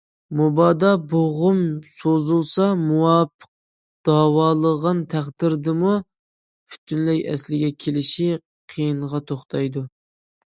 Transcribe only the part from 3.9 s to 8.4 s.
داۋالىغان تەقدىردىمۇ پۈتۈنلەي ئەسلىگە كېلىشى